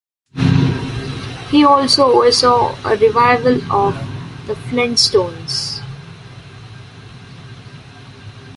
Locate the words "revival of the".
2.97-4.55